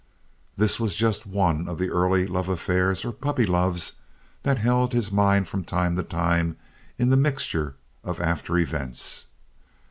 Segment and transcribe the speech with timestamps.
[0.57, 3.97] This was just one of the early love affairs, or puppy loves,
[4.41, 6.57] that held his mind from time to time
[6.97, 9.27] in the mixture of after events.